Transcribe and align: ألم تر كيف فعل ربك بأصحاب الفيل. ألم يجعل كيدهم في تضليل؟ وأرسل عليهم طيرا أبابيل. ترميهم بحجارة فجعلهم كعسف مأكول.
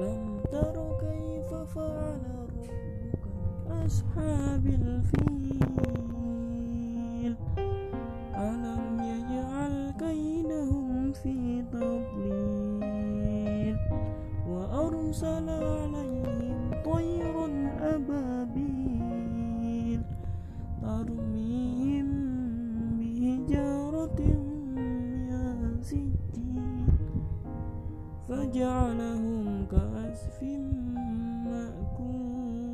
ألم 0.00 0.40
تر 0.52 0.76
كيف 1.00 1.54
فعل 1.54 2.20
ربك 2.40 3.20
بأصحاب 3.68 4.66
الفيل. 4.66 6.16
ألم 8.34 9.00
يجعل 9.00 9.90
كيدهم 9.98 11.12
في 11.12 11.62
تضليل؟ 11.72 12.96
وأرسل 14.48 15.48
عليهم 15.48 16.70
طيرا 16.84 17.48
أبابيل. 17.80 18.80
ترميهم 20.82 22.08
بحجارة 22.98 24.49
فجعلهم 28.30 29.66
كعسف 29.70 30.42
مأكول. 31.44 32.70